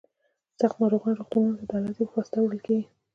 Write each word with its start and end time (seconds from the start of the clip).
سخت 0.59 0.75
ناروغان 0.81 1.13
روغتونونو 1.15 1.55
ته 1.59 1.63
د 1.69 1.71
الوتکې 1.77 2.05
په 2.07 2.13
واسطه 2.17 2.37
وړل 2.41 2.59
کیږي 2.67 2.85